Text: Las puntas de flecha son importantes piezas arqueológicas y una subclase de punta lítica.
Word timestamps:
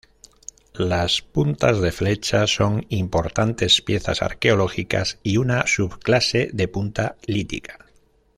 Las 0.79 1.21
puntas 1.21 1.79
de 1.79 1.91
flecha 1.91 2.47
son 2.47 2.87
importantes 2.89 3.83
piezas 3.83 4.23
arqueológicas 4.23 5.19
y 5.21 5.37
una 5.37 5.67
subclase 5.67 6.49
de 6.51 6.67
punta 6.67 7.17
lítica. 7.27 7.77